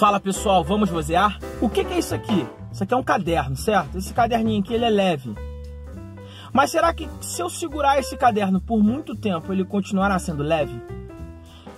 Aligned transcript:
Fala 0.00 0.18
pessoal, 0.18 0.64
vamos 0.64 0.88
vozear? 0.88 1.38
O 1.60 1.68
que, 1.68 1.82
é 1.82 1.98
isso 1.98 2.14
aqui? 2.14 2.46
Isso 2.72 2.82
aqui 2.82 2.94
é 2.94 2.96
um 2.96 3.02
caderno, 3.02 3.54
certo? 3.54 3.98
Esse 3.98 4.14
caderninho 4.14 4.62
aqui 4.62 4.72
ele 4.72 4.86
é 4.86 4.88
leve. 4.88 5.34
Mas 6.54 6.70
será 6.70 6.90
que 6.94 7.06
se 7.20 7.42
eu 7.42 7.50
segurar 7.50 7.98
esse 7.98 8.16
caderno 8.16 8.62
por 8.62 8.82
muito 8.82 9.14
tempo 9.14 9.52
ele 9.52 9.62
continuará 9.62 10.18
sendo 10.18 10.42
leve? 10.42 10.72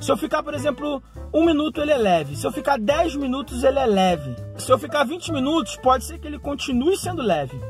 Se 0.00 0.08
eu 0.08 0.16
ficar, 0.16 0.40
por 0.40 0.54
exemplo, 0.54 1.03
um 1.35 1.45
minuto 1.45 1.80
ele 1.80 1.90
é 1.90 1.96
leve. 1.96 2.37
Se 2.37 2.46
eu 2.46 2.53
ficar 2.53 2.79
10 2.79 3.16
minutos 3.16 3.64
ele 3.64 3.80
é 3.80 3.87
leve. 3.87 4.37
Se 4.57 4.71
eu 4.71 4.79
ficar 4.79 5.03
20 5.03 5.33
minutos, 5.33 5.77
pode 5.83 6.04
ser 6.04 6.21
que 6.21 6.29
ele 6.29 6.39
continue 6.39 6.97
sendo 6.97 7.23
leve. 7.23 7.61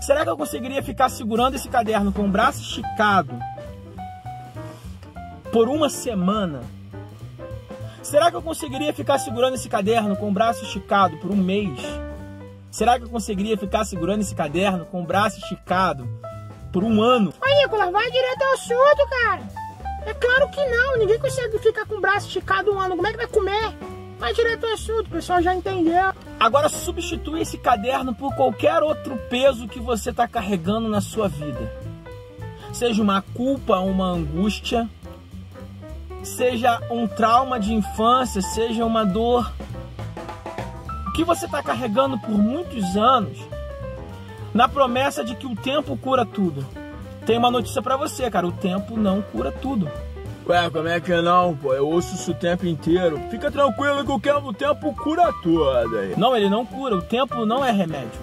Será 0.00 0.24
que 0.24 0.30
eu 0.30 0.36
conseguiria 0.38 0.82
ficar 0.82 1.10
segurando 1.10 1.56
esse 1.56 1.68
caderno 1.68 2.10
com 2.10 2.24
o 2.24 2.30
braço 2.30 2.62
esticado 2.62 3.38
por 5.52 5.68
uma 5.68 5.90
semana? 5.90 6.62
Será 8.06 8.30
que 8.30 8.36
eu 8.36 8.42
conseguiria 8.42 8.92
ficar 8.92 9.18
segurando 9.18 9.54
esse 9.54 9.68
caderno 9.68 10.14
com 10.14 10.28
o 10.28 10.32
braço 10.32 10.62
esticado 10.62 11.16
por 11.16 11.32
um 11.32 11.36
mês? 11.36 11.80
Será 12.70 13.00
que 13.00 13.04
eu 13.04 13.08
conseguiria 13.08 13.58
ficar 13.58 13.84
segurando 13.84 14.20
esse 14.20 14.32
caderno 14.32 14.86
com 14.86 15.02
o 15.02 15.04
braço 15.04 15.40
esticado 15.40 16.08
por 16.72 16.84
um 16.84 17.02
ano? 17.02 17.34
Ô 17.42 17.60
Nicolas, 17.60 17.90
vai 17.90 18.08
direto 18.08 18.42
ao 18.42 18.52
assunto, 18.52 19.10
cara. 19.10 19.42
É 20.06 20.14
claro 20.14 20.48
que 20.50 20.64
não, 20.66 20.98
ninguém 20.98 21.18
consegue 21.18 21.58
ficar 21.58 21.84
com 21.84 21.96
o 21.96 22.00
braço 22.00 22.28
esticado 22.28 22.72
um 22.72 22.78
ano. 22.78 22.94
Como 22.94 23.08
é 23.08 23.10
que 23.10 23.16
vai 23.16 23.26
comer? 23.26 23.74
Vai 24.20 24.32
direto 24.32 24.66
ao 24.66 24.74
assunto, 24.74 25.08
o 25.08 25.10
pessoal 25.10 25.42
já 25.42 25.52
entendeu. 25.52 26.12
Agora 26.38 26.68
substitui 26.68 27.40
esse 27.40 27.58
caderno 27.58 28.14
por 28.14 28.32
qualquer 28.36 28.84
outro 28.84 29.16
peso 29.28 29.66
que 29.66 29.80
você 29.80 30.10
está 30.10 30.28
carregando 30.28 30.88
na 30.88 31.00
sua 31.00 31.26
vida. 31.26 31.72
Seja 32.72 33.02
uma 33.02 33.20
culpa, 33.20 33.80
uma 33.80 34.06
angústia, 34.06 34.88
seja 36.26 36.80
um 36.90 37.06
trauma 37.06 37.58
de 37.58 37.72
infância, 37.72 38.42
seja 38.42 38.84
uma 38.84 39.04
dor 39.04 39.52
que 41.14 41.24
você 41.24 41.46
está 41.46 41.62
carregando 41.62 42.18
por 42.18 42.36
muitos 42.36 42.96
anos, 42.96 43.38
na 44.52 44.68
promessa 44.68 45.24
de 45.24 45.34
que 45.34 45.46
o 45.46 45.56
tempo 45.56 45.96
cura 45.96 46.26
tudo. 46.26 46.66
Tem 47.24 47.38
uma 47.38 47.50
notícia 47.50 47.80
para 47.80 47.96
você, 47.96 48.30
cara: 48.30 48.46
o 48.46 48.52
tempo 48.52 48.96
não 48.96 49.22
cura 49.22 49.50
tudo. 49.50 49.90
Ué, 50.48 50.70
como 50.70 50.86
é 50.86 51.00
que 51.00 51.20
não, 51.20 51.56
pô? 51.56 51.72
Eu 51.74 51.88
ouço 51.88 52.14
isso 52.14 52.30
o 52.30 52.34
tempo 52.34 52.66
inteiro. 52.66 53.20
Fica 53.30 53.50
tranquilo 53.50 54.04
que 54.04 54.30
o 54.30 54.52
tempo 54.52 54.94
cura 54.94 55.32
tudo. 55.42 55.70
Aí. 55.70 56.14
Não, 56.16 56.36
ele 56.36 56.48
não 56.48 56.64
cura. 56.64 56.96
O 56.96 57.02
tempo 57.02 57.44
não 57.44 57.64
é 57.64 57.72
remédio. 57.72 58.20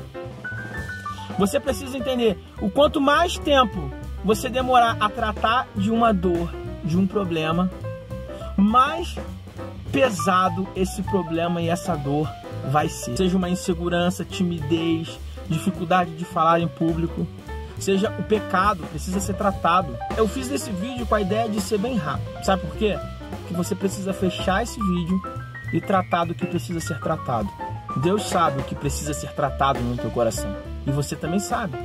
Você 1.38 1.60
precisa 1.60 1.98
entender: 1.98 2.38
o 2.62 2.70
quanto 2.70 3.02
mais 3.02 3.38
tempo 3.38 3.92
você 4.24 4.50
demorar 4.50 4.96
a 5.00 5.10
tratar 5.10 5.68
de 5.76 5.92
uma 5.92 6.14
dor, 6.14 6.50
de 6.84 6.98
um 6.98 7.06
problema, 7.06 7.70
mais 8.64 9.18
pesado 9.92 10.68
esse 10.76 11.04
problema 11.04 11.62
e 11.62 11.70
essa 11.70 11.96
dor 11.96 12.28
vai 12.72 12.88
ser. 12.88 13.16
Seja 13.18 13.38
uma 13.38 13.50
insegurança, 13.50 14.24
timidez, 14.24 15.20
dificuldade 15.50 16.16
de 16.16 16.24
falar 16.24 16.60
em 16.62 16.68
público, 16.68 17.28
seja 17.78 18.10
o 18.18 18.24
pecado, 18.24 18.84
precisa 18.86 19.20
ser 19.20 19.34
tratado. 19.34 19.96
Eu 20.18 20.28
fiz 20.28 20.50
esse 20.50 20.72
vídeo 20.72 21.06
com 21.06 21.16
a 21.16 21.22
ideia 21.22 21.50
de 21.50 21.60
ser 21.60 21.78
bem 21.78 21.98
rápido. 21.98 22.44
Sabe 22.44 22.62
por 22.62 22.76
quê? 22.78 22.98
Que 23.48 23.54
você 23.54 23.76
precisa 23.76 24.14
fechar 24.14 24.64
esse 24.64 24.80
vídeo 24.80 25.22
e 25.74 25.82
tratar 25.82 26.26
do 26.26 26.34
que 26.34 26.46
precisa 26.46 26.80
ser 26.80 27.00
tratado. 27.00 27.50
Deus 27.98 28.24
sabe 28.24 28.62
o 28.62 28.64
que 28.64 28.74
precisa 28.74 29.14
ser 29.14 29.32
tratado 29.34 29.80
no 29.82 29.98
teu 29.98 30.10
coração. 30.10 30.56
E 30.88 30.92
você 30.92 31.16
também 31.16 31.40
sabe. 31.40 31.78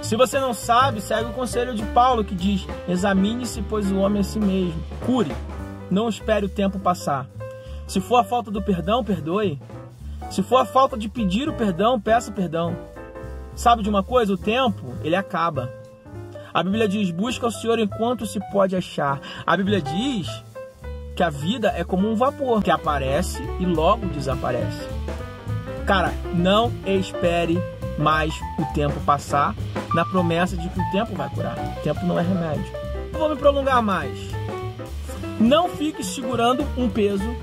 Se 0.00 0.16
você 0.16 0.38
não 0.38 0.54
sabe, 0.54 1.00
segue 1.00 1.28
o 1.28 1.32
conselho 1.32 1.74
de 1.74 1.82
Paulo 1.86 2.24
que 2.24 2.34
diz: 2.34 2.66
examine-se, 2.88 3.62
pois 3.62 3.90
o 3.90 3.98
homem 3.98 4.20
é 4.20 4.22
si 4.22 4.38
mesmo. 4.38 4.80
Cure. 5.04 5.34
Não 5.90 6.08
espere 6.08 6.46
o 6.46 6.48
tempo 6.48 6.78
passar. 6.78 7.26
Se 7.86 8.00
for 8.00 8.16
a 8.16 8.24
falta 8.24 8.50
do 8.50 8.62
perdão, 8.62 9.02
perdoe. 9.02 9.58
Se 10.30 10.42
for 10.42 10.58
a 10.58 10.66
falta 10.66 10.96
de 10.96 11.08
pedir 11.08 11.48
o 11.48 11.54
perdão, 11.54 12.00
peça 12.00 12.30
perdão. 12.30 12.76
Sabe 13.54 13.82
de 13.82 13.88
uma 13.88 14.02
coisa? 14.02 14.34
O 14.34 14.38
tempo, 14.38 14.94
ele 15.02 15.16
acaba. 15.16 15.72
A 16.52 16.62
Bíblia 16.62 16.86
diz: 16.86 17.10
busca 17.10 17.46
o 17.46 17.50
Senhor 17.50 17.78
enquanto 17.78 18.26
se 18.26 18.38
pode 18.50 18.76
achar. 18.76 19.20
A 19.46 19.56
Bíblia 19.56 19.80
diz 19.80 20.28
que 21.16 21.22
a 21.22 21.30
vida 21.30 21.72
é 21.76 21.82
como 21.82 22.08
um 22.08 22.14
vapor 22.14 22.62
que 22.62 22.70
aparece 22.70 23.42
e 23.58 23.66
logo 23.66 24.06
desaparece. 24.06 24.86
Cara, 25.86 26.12
não 26.34 26.70
espere 26.86 27.58
mais 27.98 28.32
o 28.58 28.74
tempo 28.74 29.00
passar 29.00 29.54
na 29.94 30.04
promessa 30.04 30.56
de 30.56 30.68
que 30.68 30.80
o 30.80 30.90
tempo 30.92 31.16
vai 31.16 31.28
curar. 31.30 31.56
O 31.78 31.82
tempo 31.82 32.04
não 32.04 32.18
é 32.18 32.22
remédio. 32.22 32.72
Não 33.12 33.20
vou 33.20 33.30
me 33.30 33.36
prolongar 33.36 33.82
mais. 33.82 34.37
Não 35.40 35.68
fique 35.68 36.04
segurando 36.04 36.66
um 36.76 36.88
peso, 36.88 37.36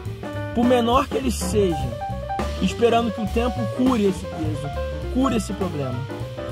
por 0.54 0.64
menor 0.66 1.08
que 1.08 1.18
ele 1.18 1.32
seja, 1.32 1.90
esperando 2.62 3.12
que 3.12 3.22
o 3.22 3.28
tempo 3.28 3.56
cure 3.78 4.06
esse 4.06 4.26
peso, 4.26 4.70
cure 5.14 5.38
esse 5.38 5.54
problema. 5.54 6.00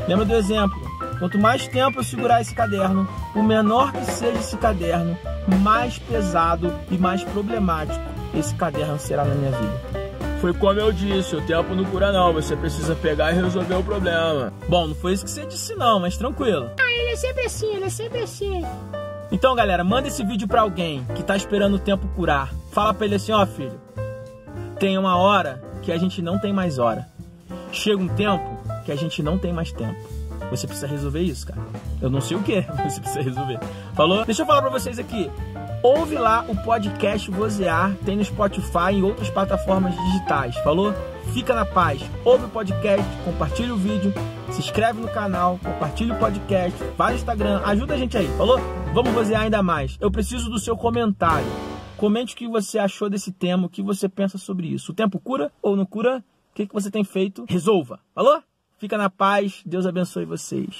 Lembra 0.07 0.25
do 0.25 0.35
exemplo? 0.35 0.77
Quanto 1.19 1.39
mais 1.39 1.67
tempo 1.67 1.99
eu 1.99 2.03
segurar 2.03 2.41
esse 2.41 2.53
caderno, 2.53 3.07
por 3.31 3.43
menor 3.43 3.91
que 3.93 4.05
seja 4.05 4.39
esse 4.39 4.57
caderno, 4.57 5.17
mais 5.61 5.97
pesado 5.97 6.73
e 6.91 6.97
mais 6.97 7.23
problemático 7.23 8.03
esse 8.33 8.53
caderno 8.55 8.99
será 8.99 9.23
na 9.23 9.35
minha 9.35 9.51
vida. 9.51 10.03
Foi 10.41 10.53
como 10.53 10.79
eu 10.79 10.91
disse, 10.91 11.35
o 11.35 11.41
tempo 11.41 11.73
não 11.73 11.85
cura 11.85 12.11
não, 12.11 12.33
você 12.33 12.55
precisa 12.55 12.95
pegar 12.95 13.31
e 13.31 13.35
resolver 13.35 13.75
o 13.75 13.83
problema. 13.83 14.51
Bom, 14.67 14.87
não 14.87 14.95
foi 14.95 15.13
isso 15.13 15.23
que 15.23 15.31
você 15.31 15.45
disse 15.45 15.73
não, 15.75 16.01
mas 16.01 16.17
tranquilo. 16.17 16.69
Ah, 16.77 16.91
ele 16.91 17.11
é 17.11 17.15
sempre 17.15 17.45
assim, 17.45 17.75
ele 17.75 17.85
é 17.85 17.89
sempre 17.89 18.19
assim. 18.19 18.61
Então, 19.33 19.55
galera, 19.55 19.83
manda 19.83 20.07
esse 20.07 20.23
vídeo 20.23 20.47
para 20.47 20.61
alguém 20.61 21.03
que 21.15 21.23
tá 21.23 21.35
esperando 21.35 21.73
o 21.73 21.79
tempo 21.79 22.07
curar. 22.09 22.53
Fala 22.71 22.93
para 22.93 23.07
ele 23.07 23.15
assim, 23.15 23.31
ó, 23.31 23.41
oh, 23.41 23.47
filho, 23.47 23.81
tem 24.79 24.95
uma 24.95 25.17
hora 25.17 25.59
que 25.81 25.91
a 25.91 25.97
gente 25.97 26.21
não 26.21 26.37
tem 26.37 26.53
mais 26.53 26.77
hora. 26.77 27.07
Chega 27.71 27.99
um 27.99 28.07
tempo 28.07 28.45
que 28.85 28.91
a 28.91 28.95
gente 28.95 29.23
não 29.23 29.39
tem 29.39 29.51
mais 29.51 29.71
tempo. 29.71 29.99
Você 30.51 30.67
precisa 30.67 30.85
resolver 30.85 31.21
isso, 31.21 31.47
cara. 31.47 31.59
Eu 31.99 32.11
não 32.11 32.21
sei 32.21 32.37
o 32.37 32.43
que, 32.43 32.61
você 32.87 33.01
precisa 33.01 33.21
resolver. 33.23 33.59
Falou? 33.95 34.23
Deixa 34.23 34.43
eu 34.43 34.45
falar 34.45 34.61
para 34.61 34.69
vocês 34.69 34.99
aqui. 34.99 35.31
Ouve 35.81 36.15
lá 36.15 36.45
o 36.47 36.55
podcast 36.57 37.31
Vozear, 37.31 37.91
tem 38.05 38.15
no 38.15 38.23
Spotify 38.23 38.91
e 38.91 38.97
em 38.97 39.01
outras 39.01 39.31
plataformas 39.31 39.95
digitais. 39.95 40.55
Falou? 40.57 40.93
Fica 41.33 41.55
na 41.55 41.65
paz. 41.65 41.99
Ouve 42.23 42.45
o 42.45 42.49
podcast, 42.49 43.03
compartilha 43.25 43.73
o 43.73 43.77
vídeo, 43.77 44.13
se 44.51 44.59
inscreve 44.59 45.01
no 45.01 45.07
canal, 45.07 45.59
compartilha 45.63 46.13
o 46.13 46.19
podcast, 46.19 46.77
vai 46.95 47.13
no 47.13 47.17
Instagram, 47.17 47.59
ajuda 47.65 47.95
a 47.95 47.97
gente 47.97 48.15
aí, 48.15 48.27
falou? 48.37 48.59
Vamos 48.93 49.11
vozear 49.11 49.41
ainda 49.41 49.63
mais. 49.63 49.97
Eu 49.99 50.11
preciso 50.11 50.47
do 50.47 50.59
seu 50.59 50.77
comentário. 50.77 51.47
Comente 51.97 52.35
o 52.35 52.37
que 52.37 52.47
você 52.47 52.77
achou 52.77 53.09
desse 53.09 53.31
tema, 53.31 53.65
o 53.65 53.69
que 53.69 53.81
você 53.81 54.07
pensa 54.07 54.37
sobre 54.37 54.67
isso. 54.67 54.91
O 54.91 54.95
tempo 54.95 55.19
cura 55.19 55.51
ou 55.59 55.75
não 55.75 55.87
cura? 55.87 56.23
O 56.51 56.55
que, 56.55 56.67
que 56.67 56.73
você 56.73 56.91
tem 56.91 57.03
feito? 57.03 57.45
Resolva. 57.49 57.99
Falou? 58.13 58.43
Fica 58.77 58.95
na 58.95 59.09
paz. 59.09 59.63
Deus 59.65 59.87
abençoe 59.87 60.25
vocês. 60.25 60.75